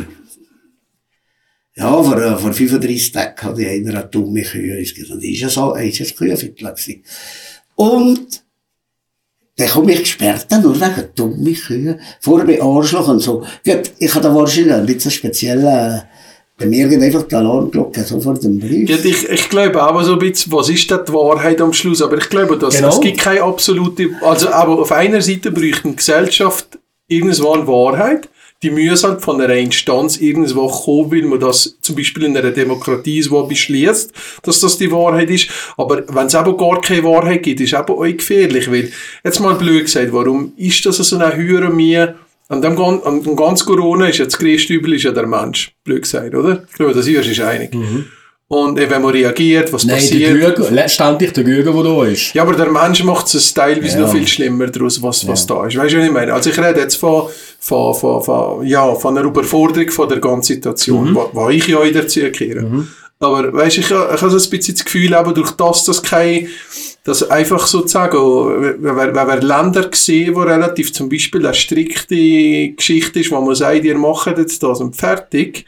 [1.75, 4.77] Ja, vor, äh, vor 35 Tagen hatte ich einer eine dumme Kühe.
[4.81, 7.03] Gesagt, ist ja so, ist das Kühenviertel gewesen.
[7.75, 8.43] Und,
[9.55, 11.99] dann komme ich gesperrt, nur wegen dumme Kühe.
[12.21, 13.43] Vorher bei Arschloch und so.
[13.65, 15.99] Gut, ich hatte wahrscheinlich ein bisschen speziell, äh,
[16.57, 18.89] bei mir geht einfach die Alarmglocke sofort im Brief.
[18.89, 22.01] Ja, ich, ich glaube auch so ein bisschen, was ist denn die Wahrheit am Schluss?
[22.01, 22.89] Aber ich glaube, dass, Genau.
[22.89, 26.77] es gibt keine absolute, also aber auf einer Seite bräuchte eine Gesellschaft
[27.07, 28.27] irgendwann Wahrheit,
[28.61, 32.51] die muss halt von einer Instanz irgendwo kommen, weil man das zum Beispiel in einer
[32.51, 34.11] Demokratie so beschließt,
[34.43, 35.49] dass das die Wahrheit ist.
[35.77, 38.91] Aber wenn es aber gar keine Wahrheit gibt, ist aber auch gefährlich, weil,
[39.23, 42.15] jetzt mal blöd gesagt, warum ist das so eine höhere mir
[42.49, 45.71] an dem, an dem ganz Corona ist ja das größte Übel ist ja der Mensch,
[45.83, 46.63] blöd gesagt, oder?
[46.67, 47.73] Ich glaube, das ist einig.
[48.51, 50.41] Und äh, wenn man reagiert, was Nein, passiert.
[50.41, 52.33] der Güger, letztendlich der Güger, der da ist.
[52.33, 54.01] Ja, aber der Mensch macht es teilweise Ja.
[54.05, 55.77] noch viel schlimmer daraus, was, was da ist.
[55.77, 56.33] Weißt du, was ich meine?
[56.33, 57.27] Also ich rede jetzt von,
[57.59, 61.77] von, von, von, ja, von einer Überforderung von der ganzen Situation, wo, wo ich ja
[61.77, 62.87] auch dazu kehre.
[63.19, 66.01] Aber weißt du, ich, ich habe so ein bisschen das Gefühl, eben durch das, dass
[66.01, 66.47] kein,
[67.03, 68.17] dass einfach sozusagen,
[68.81, 73.39] wenn wir, wenn wir Länder sehen, wo relativ zum Beispiel eine strikte Geschichte ist, wo
[73.41, 75.65] man sagt, ihr macht jetzt das und fertig,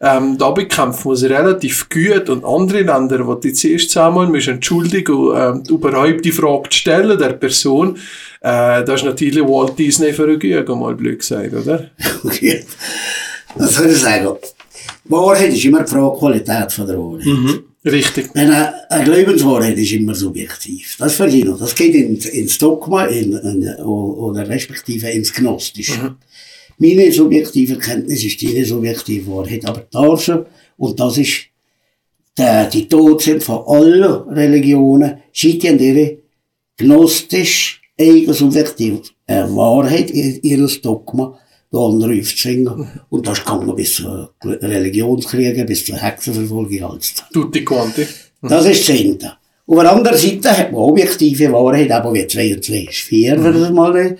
[0.00, 4.54] ähm, da bekämpfen wir es relativ gut und andere Länder, wo die zuerst einmal müssen
[4.54, 7.96] entschuldigen und ähm, überhaupt die Frage stellen der Person,
[8.40, 11.90] äh, das ist natürlich Walt Disney für eine Güge, mal blöd gesagt, oder?
[12.24, 12.64] Okay.
[13.56, 14.36] Was soll ich sagen?
[15.04, 17.62] Wahrheit ist immer die Frage Qualität von der Wahrheit.
[17.84, 18.30] Richtig.
[18.34, 20.96] Wenn eine, eine Glaubenswahrheit ist immer subjektiv.
[20.98, 21.58] Das verstehe ich noch.
[21.58, 26.16] Das geht ins, ins Dogma in, in, oder respektive ins Gnostische.
[26.78, 29.66] Meine subjektive Kenntnis ist deine subjektive Wahrheit.
[29.66, 30.30] Aber das,
[30.76, 31.46] und das ist
[32.36, 36.18] der, die Todsinn von allen Religionen, scheint ja ihre
[36.76, 41.36] gnostisch, eigen subjektive äh, Wahrheit, ihr, ihres Dogma,
[41.72, 42.88] da andere aufzwingen.
[43.10, 47.14] Und das kann man bis zu Religionskriegen, bis zur Hexenverfolgung alles.
[47.32, 48.06] Tutti quanti.
[48.40, 49.36] Das ist das eine.
[49.66, 53.44] Auf der anderen Seite hat man objektive Wahrheit, aber wie 2 und 2 ist 4,
[53.44, 54.16] wenn das mal nicht.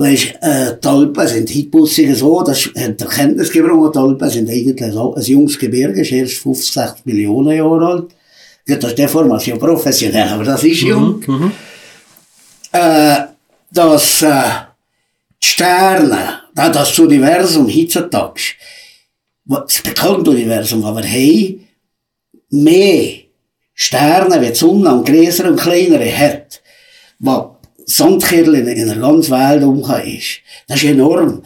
[0.00, 4.92] Weisst, äh, die Alpen sind Hitbussige so, das haben die Erkenntnisgeber, die Alpen sind eigentlich
[4.92, 8.04] so, ein junges Gebirge, ist erst 50, 60 Millionen Jahre alt.
[8.66, 11.20] Gut, das ist Deformation professionell, aber das ist jung.
[12.72, 13.16] Äh,
[13.72, 14.42] dass, äh,
[15.42, 18.40] die Sterne, da- das Universum heutzutage,
[19.46, 21.66] das bekannte Universum, wir haben,
[22.50, 23.12] mehr
[23.74, 26.60] Sterne wie die Sonne und größere und kleinere hat,
[27.18, 27.44] was
[27.88, 30.40] Sandkirchen in, der ganzen Welt umgekommen ist.
[30.66, 31.42] Das ist enorm.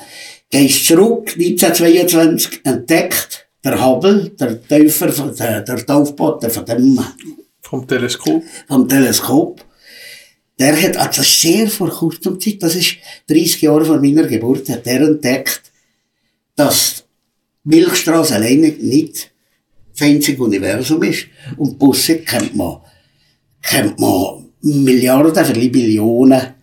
[0.51, 6.99] Gehst zurück, 1922, entdeckt der Hubble, der Täufer, von- der, der Taufbote von dem,
[7.61, 8.43] Vom Teleskop.
[8.67, 9.65] vom Teleskop.
[10.59, 12.97] Der hat, also sehr vor kurzer Zeit, das ist
[13.29, 15.63] 30 Jahre vor meiner Geburt, hat der entdeckt,
[16.57, 17.05] dass
[17.65, 19.31] die Milchstraße alleine nicht
[19.93, 21.27] das einzige Universum ist.
[21.57, 22.79] Und Busse kennt man,
[23.63, 26.55] kennt man Milliarden, vielleicht Billionen,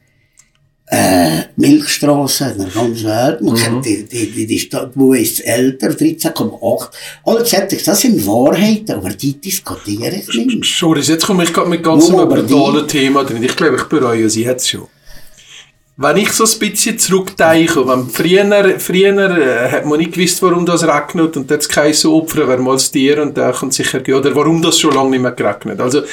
[0.92, 3.42] äh, Milchstraßen in der ganzen Welt.
[3.42, 6.90] Man kennt die, die, die, die Stadt, wo ist älter, 13,8.
[7.26, 10.66] Alles solches, das sind Wahrheiten, aber die diskutiere ich nicht.
[10.66, 13.44] Schoris, jetzt komme ich gerade mit ganz einem brutalen Thema drin.
[13.44, 14.88] Ich glaube, ich bereue sie jetzt schon.
[16.02, 20.66] Wenn ich so ein bisschen zurückdenke, wenn früher, früher äh, hat man nicht gewusst, warum
[20.66, 24.00] das regnet und jetzt kein so Opfer, wer mal das Tier und der kann sicher
[24.00, 25.82] gehen, oder warum das schon lange nicht mehr geregnet.
[25.82, 26.04] Also,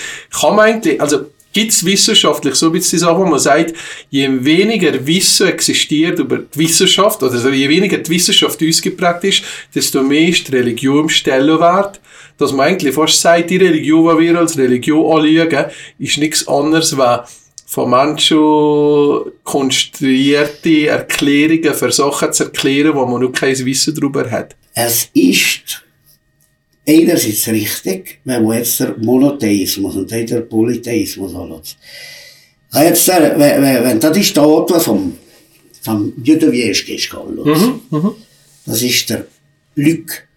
[0.41, 3.73] kann man eigentlich, also, gibt es wissenschaftlich so ein bisschen die Sache, wo man sagt,
[4.11, 9.43] je weniger Wissen existiert über die Wissenschaft, oder je weniger die Wissenschaft ausgeprägt ist,
[9.75, 11.99] desto mehr ist die Religion im Stellenwert,
[12.37, 16.99] dass man eigentlich fast sagt, die Religion, die wir als Religion anschauen, ist nichts anderes
[16.99, 17.31] als
[17.65, 24.55] von Menschen konstruierte Erklärungen für Sachen zu erklären, wo man noch kein Wissen darüber hat.
[24.75, 25.86] Es ist
[26.87, 31.33] einerseits richtig, wenn man jetzt der Monotheismus und dann der Polytheismus.
[31.33, 35.17] Kann Jetzt der, wenn, wenn, wenn da die Statue vom,
[35.83, 37.81] vom Judowiecki anschaut,
[38.67, 39.27] das ist der
[39.75, 40.29] Lüg.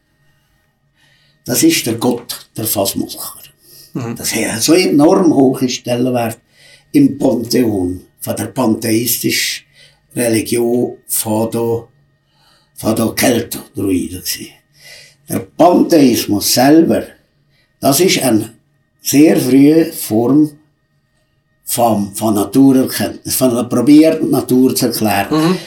[1.45, 3.39] Das ist der Gott, der Fassmacher.
[4.15, 6.37] Das hat so enorm hohe Stellenwert
[6.91, 9.65] im Pantheon von der pantheistischen
[10.15, 11.87] Religion von der,
[12.75, 14.58] von der Kelterdruiden gewesen.
[15.29, 17.03] Der Pantheismus selber,
[17.79, 18.49] das ist eine
[19.01, 20.49] sehr frühe Form
[21.65, 25.57] von, von Naturerkenntnis, von einer probierten Natur zu erklären.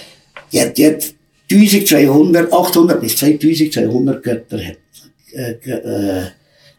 [0.55, 1.15] Hat, die hat
[1.51, 4.79] 1200, 800 bis 2200 Götter hat,
[5.33, 6.23] äh, äh,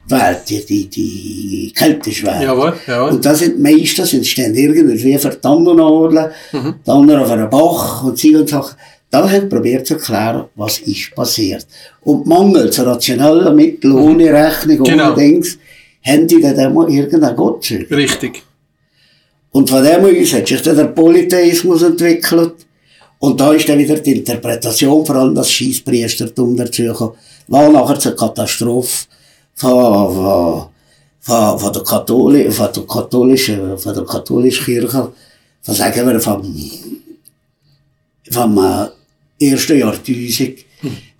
[0.08, 2.42] gewählt, die, die, die keltische Welt.
[2.42, 3.12] Jawohl, jawohl.
[3.12, 6.76] Und das sind meistens, sind stehen irgendwie die Tannenadler, Mhm.
[6.86, 8.76] anderen auf einem Bach und sie und Sachen.
[9.14, 11.68] Da hat probiert zu erklären, was ist passiert.
[12.02, 14.98] Und mangels rationeller Mittel, ohne Rechnung, ohne Mhm.
[14.98, 15.14] Genau.
[15.14, 15.60] Dings,
[16.04, 17.70] haben die dann immer irgendeinen Gott.
[17.92, 18.42] Richtig.
[19.52, 22.56] Und von dem aus hat sich dann der Polytheismus entwickelt.
[23.20, 27.14] Und da ist dann wieder die Interpretation, vor allem das Scheisspriestertum dazugekommen,
[27.50, 29.06] war nachher zur Katastrophe
[29.54, 30.66] von, von,
[31.20, 35.12] von, von, der Katholi von der katholischen, von der katholischen Kirche,
[35.62, 36.42] von sagen wir, vom,
[38.32, 38.88] vom äh,
[39.52, 40.66] ersten Jahrtausend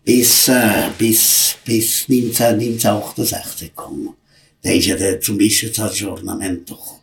[0.04, 4.10] bis, äh, bis, bis 19, 1968 gekommen.
[4.62, 7.00] Da ist ja der, zum Beispiel das Ornamento gekommen.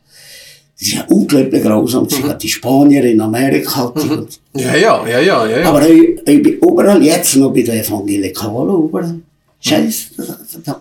[0.78, 2.04] Das ist ja unglaublich grausam.
[2.04, 2.38] Mhm.
[2.38, 3.92] Die Spanier in Amerika.
[3.96, 5.60] Die, Ja, ja, ja, ja, ja.
[5.60, 5.68] ja.
[5.68, 9.20] Aber ich, ich bin überall, jetzt noch bei den Evangelikalen, überall.
[9.60, 10.26] Scheiße, das,
[10.64, 10.76] das,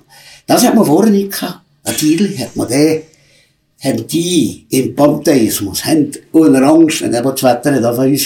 [0.48, 1.60] das hat man vorher nicht gehabt.
[1.84, 3.02] Natürlich hat man den,
[3.82, 8.24] haben die im Pantheismus, haben ohne Angst, wenn eben das Wetter nicht auf uns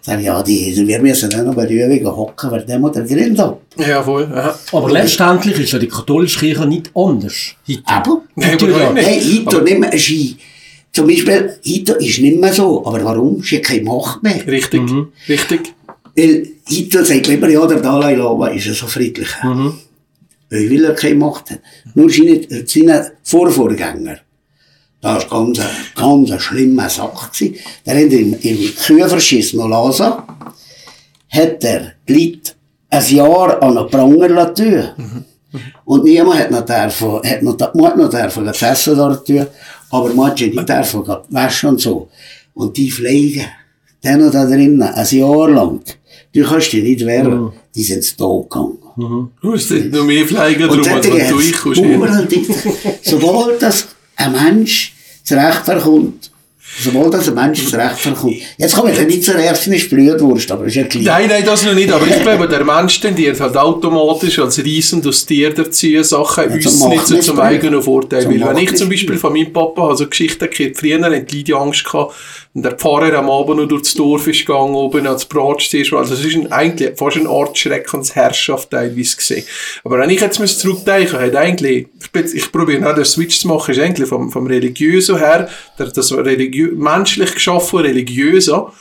[0.00, 3.02] sagen, ja, die, wir müssen dann noch bei der Übung hocken, weil der muss der
[3.02, 3.60] Grind ab.
[3.78, 4.30] ja, voll.
[4.32, 4.56] Ja.
[4.72, 7.34] Aber letztendlich ist ja die katholische Kirche nicht anders.
[7.68, 7.82] Heute.
[7.86, 9.06] Aber, Nein, Natürlich überhaupt nicht.
[9.06, 10.12] hey, Hito nicht mehr, ist,
[10.92, 13.40] zum Beispiel, Hito ist nicht mehr so, aber warum?
[13.40, 14.46] Ist ja keine Macht mehr.
[14.46, 14.82] Richtig,
[15.28, 15.74] richtig.
[16.14, 19.28] Weil Hitler sagt lieber, ja, der Dalai Lama ist ja so friedlich.
[19.42, 21.60] Weil will er keine Macht hat.
[21.94, 24.18] Nur seine, seine Vorvorgänger.
[25.02, 25.60] Das war ganz,
[25.96, 27.28] ganz ein schlimmer Sache.
[27.32, 27.56] gewesen.
[27.84, 30.24] Der hat im, im Kühlverschiss Lasa,
[31.28, 32.52] hat er die Leute
[32.88, 35.24] ein Jahr an einen Pranger lassen tun.
[35.84, 39.46] Und niemand hat noch dürfen, hat noch, hat noch dürfen das Essen dort tun,
[39.90, 42.08] aber man hat schon nicht dürfen waschen und so.
[42.54, 43.44] Und die Pflege,
[44.04, 45.80] die noch da drinnen, ein Jahr lang,
[46.32, 48.78] du kannst dich nicht wehren, die sind zu Tod gegangen.
[48.96, 51.82] Du musst nicht noch mehr fliegen, Und darum, als du einkommst.
[53.02, 53.88] Sobald das
[54.22, 54.92] ein Mensch
[55.24, 55.68] zurecht
[56.80, 60.50] verkommt, sobald das ein Mensch zurecht verkommt, jetzt kommen wir nicht zur ersten ist Blutwurst,
[60.50, 61.04] aber ist ja gleich.
[61.04, 61.90] Nein, nein, das noch nicht.
[61.92, 66.54] Aber ich glaube, der Mensch tendiert halt automatisch als reissend aus Tier dazu, Sachen Ja,
[66.54, 68.22] uns nicht so zum eigenen Vorteil.
[68.22, 68.92] Zum Weil wenn ich zum.
[68.92, 72.14] Beispiel von meinem Papa also Geschichten gehört, früher hat Lydia Angst gehabt,
[72.54, 76.22] und der Pfarrer am Abend noch durchs Dorf ist gegangen, oben ans Bratstisch, also es
[76.22, 79.44] ist ein, eigentlich fast eine Art Schreckensherrschaft teilweise gesehen.
[79.84, 83.48] Aber wenn ich jetzt muss zurückdenken, hat eigentlich, ich, ich probiere noch den Switch zu
[83.48, 88.72] machen, ist eigentlich vom, vom Religiösen her, der, das religiö menschlich geschaffen religiöser,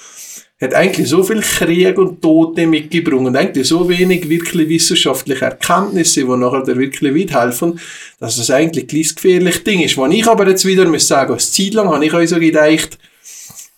[0.61, 6.21] hat eigentlich so viel Krieg und Tote mitgebracht und eigentlich so wenig wirklich wissenschaftliche Erkenntnisse,
[6.21, 7.79] die nachher dir wirklich mithelfen,
[8.19, 9.97] dass das eigentlich ein gefährliches Ding ist.
[9.97, 12.99] Wenn ich aber jetzt wieder muss sagen, eine Zeit lang habe ich euch so gedacht,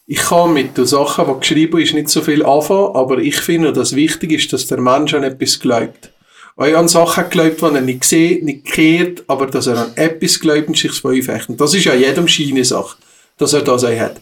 [0.06, 3.72] ich kann mit den Sachen, die geschrieben ist, nicht so viel anfangen, aber ich finde,
[3.72, 6.12] dass wichtig ist, dass der Mensch an etwas glaubt.
[6.56, 10.39] Weil an Sachen glaubt, die er nicht sieht, nicht kehrt, aber dass er an etwas
[10.39, 11.50] glaubt und sich von einfecht.
[11.50, 12.98] Und das ist ja jedem Schiene Sache,
[13.38, 14.22] dass er das auch hat.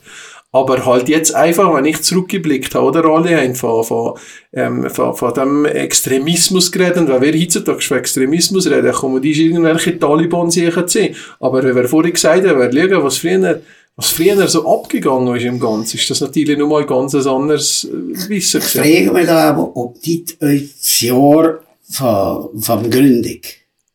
[0.54, 4.19] Aber halt jetzt einfach, wenn ich zurückgeblickt habe, oder alle haben von, von,
[4.52, 9.32] ähm, von, von dem Extremismus geredet, und wenn wir heutzutage von Extremismus reden, kommen die
[9.32, 11.15] irgendwelche Taliban sicher sehen.
[11.39, 13.62] Aber wenn wir vorhin gesagt haben, wir schauen, was früher,
[13.95, 18.30] was früher so abgegangen ist im Ganzen, ist das natürlich nochmal ganz ein anderes äh,
[18.30, 18.82] Wissen gewesen.
[18.82, 23.39] frage mich da aber, ob euch das Jahr von, von Gründung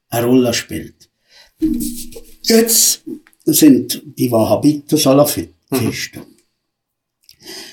[0.08, 0.94] eine Rolle spielt.
[2.42, 3.02] Jetzt
[3.46, 5.54] sind die Wahhabiten Salafisten.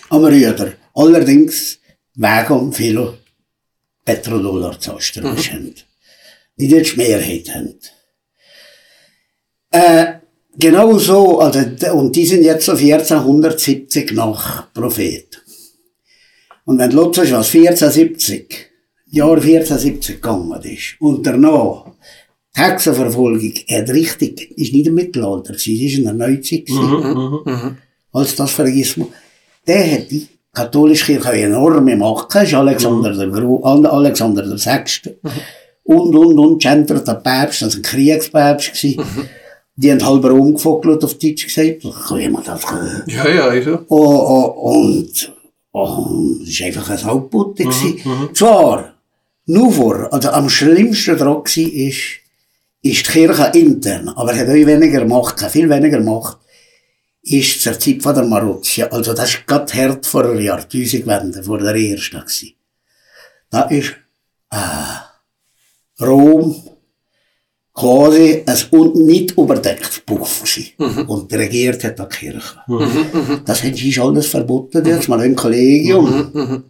[0.09, 0.73] Am Rüder.
[0.93, 1.79] Allerdings
[2.15, 3.13] wegen viel
[4.05, 5.75] Petrodollar zu Ostern haben.
[6.57, 7.79] Die jetzt die Mehrheit haben.
[9.71, 10.23] Äh,
[10.55, 11.59] Genau so, also,
[11.93, 15.41] und die sind jetzt so 1470 nach Prophet.
[16.65, 18.69] Und wenn du schaust, was 1470,
[19.07, 21.91] Jahr 1470 gegangen ist, und danach,
[22.55, 27.77] Hexenverfolgung hat richtig, ist nicht im Mittelalter die ist in der Neuzeit gewesen.
[28.11, 29.07] Als das vergisst man.
[29.65, 35.17] Der hat die katholische Kirche enorme Macht ist Alexander der Gro Al- Alexander der Sechste.
[35.83, 39.03] Und, und, und, Genter der Päpst, also ein Kriegspäpst gewesen.
[39.75, 41.81] Die haben halb rumgefogelt auf Deutsch gesagt.
[42.07, 43.01] Kann man das können?
[43.07, 43.79] Ja, ja, ist so.
[43.89, 45.33] Oh, oh, und,
[45.71, 47.65] und es war einfach ein Hauptbutte.
[47.65, 48.93] Mhm, Zwar,
[49.47, 51.43] nur vor, also am schlimmsten dran war,
[52.83, 56.37] ist, die Kirche intern, aber hat auch weniger Macht, gehabt, viel weniger Macht,
[57.23, 61.57] ist zur Zeit von der Marozia, also das ist gerade hart vor der Jahrtausendwende, vor
[61.57, 62.53] der ersten gewesen.
[63.49, 63.95] Da ist,
[64.51, 66.61] äh, Rom,
[67.73, 71.05] quasi ein nicht überdecktes Puff gewesen.
[71.07, 72.59] Und regiert hat die Kirche.
[73.45, 76.63] Das haben sie alles verboten, jetzt mal im Kollegium.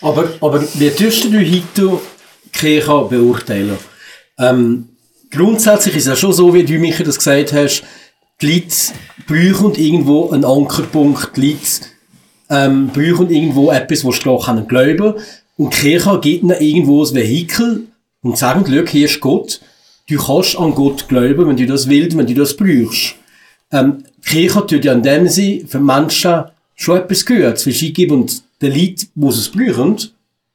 [0.00, 2.00] Aber, aber wie tust du heute
[2.44, 3.78] die Kirche beurteilen?
[4.38, 4.88] Ähm,
[5.32, 7.82] grundsätzlich ist es ja schon so, wie du, Michael, das gesagt hast,
[8.40, 8.76] die Leute
[9.26, 11.58] brauchen irgendwo einen Ankerpunkt, die Leute
[12.50, 15.14] ähm, brauchen irgendwo etwas, wo sie daran glauben können.
[15.56, 17.86] Und die Kirche gibt ihnen irgendwo ein Vehikel
[18.22, 19.60] und sagen, schau, hier ist Gott.
[20.08, 23.14] Du kannst an Gott glauben, wenn du das willst, wenn du das brauchst.
[23.70, 27.92] Ähm, die Kirche tut ja in dem Sinne für Menschen schon etwas Gutes, weil sie
[27.92, 29.96] geben und den Leuten, die es brauchen,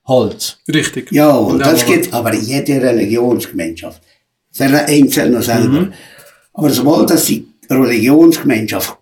[0.08, 0.60] halt.
[0.68, 1.12] Richtig.
[1.12, 4.02] Ja, und das gibt aber jede Religionsgemeinschaft.
[4.52, 5.90] Für Einzelne selber.
[6.54, 8.98] Aber sobald das die Religionsgemeinschaft,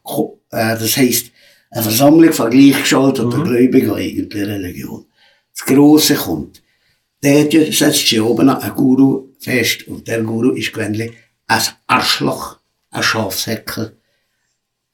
[0.52, 1.28] äh, das heisst,
[1.72, 5.06] eine Versammlung von gleichgeschalteter Gläubigen eigentlich Religion,
[5.54, 6.62] das Grosse kommt,
[7.24, 11.12] der setzt sich oben einen Guru fest und der Guru ist gewöhnlich
[11.48, 12.58] ein Arschloch,
[12.92, 13.98] ein Schafsäckel,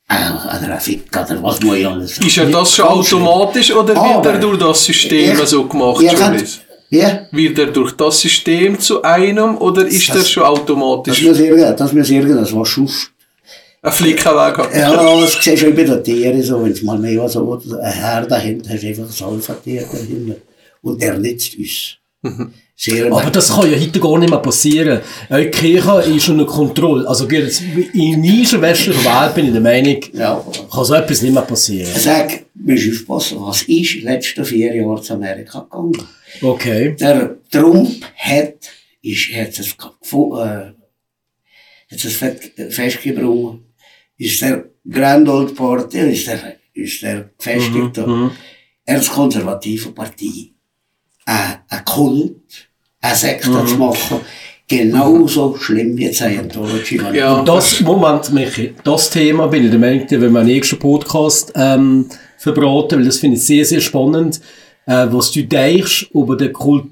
[0.09, 2.27] oder ein Fick, oder was muss ich alles sagen.
[2.27, 6.01] Ist er das schon automatisch oder wird er durch das System Ich- so gemacht?
[6.01, 6.61] Juris?
[6.91, 11.21] Ja, Wird er durch das System zu einem oder ist Das- er schon das automatisch
[11.23, 13.11] muss irgend, das muss irgendwas, was schufft.
[13.81, 14.57] ein Flicken weg?
[14.57, 14.75] hat?
[14.75, 18.25] Ja, das siehst du bei den Tieren so, wenn es mal mehr so ein Herr
[18.27, 20.35] dahinter hast, du einfach ein Salvatier dahinter.
[20.83, 21.95] Und der nützt uns.
[22.75, 24.99] Sehr Aber das kann ja heute gar nicht mehr passieren.
[25.29, 27.07] Ja, Die Kirche ist unter Kontrolle.
[27.07, 30.43] Also in dieser westlichen Welt bin ich der Meinung, Ja.
[30.71, 31.91] kann so etwas nicht mehr passieren.
[31.95, 35.93] Sag, musst du aufpassen, was ist in den letzten vier Jahren zu Amerika gegangen?
[36.41, 36.95] Okay.
[36.99, 38.69] Der Trump hat,
[39.01, 40.73] ist, hat es, äh,
[41.91, 43.65] hat es festgebrungen,
[44.17, 48.31] ist der Grand Old Party, ist der, ist der gefestigt, da.
[48.85, 50.51] er ist konservative Partei.
[51.25, 52.69] Ein, ein Kult,
[53.01, 54.21] ein Sektor zu machen,
[54.67, 56.99] genauso schlimm wie Scientology.
[57.13, 57.43] Ja.
[57.43, 62.99] Das, Moment, Michi, das Thema bin ich der Meinung, den wir nächsten Podcast ähm, verbraten,
[62.99, 64.39] weil das finde ich sehr, sehr spannend,
[64.85, 66.85] äh, was du denkst über den Kult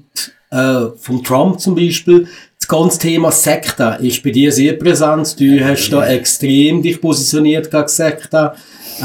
[0.50, 2.26] äh, von Trump zum Beispiel.
[2.58, 5.38] Das ganze Thema Sekte ist bei dir sehr präsent.
[5.40, 8.52] Du hast da extrem dich positioniert gegen Sekte.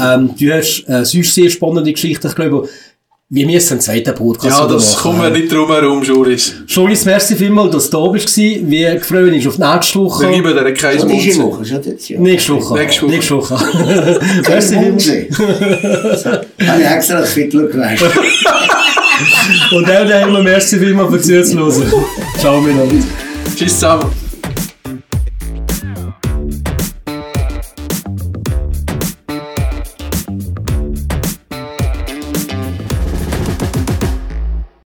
[0.00, 2.26] Ähm, du hast äh, sonst sehr spannende Geschichten.
[2.26, 2.68] Ich glaube,
[3.28, 5.02] wir müssen einen zweiten Podcast Ja, das machen.
[5.02, 6.54] kommen wir nicht drum herum, Juris.
[6.68, 8.36] Schoris, merci vielmals, dass du da bist.
[8.36, 10.28] Wir freuen uns auf nächste Woche.
[10.28, 11.42] Wir geben dir kein Und diese Munzen.
[11.42, 12.20] Woche, schon jetzt, ja.
[12.20, 12.74] Nächste Woche.
[12.74, 13.10] Nächste Woche.
[13.10, 14.20] Nächste Woche.
[14.48, 16.24] Merci Mund vielmals.
[16.60, 18.00] Habe ich extra das Viertel gewählt.
[19.72, 21.92] Und auch da haben wir merci vielmals für Zuhören.
[22.38, 23.04] Ciao miteinander.
[23.56, 24.25] Tschüss zusammen.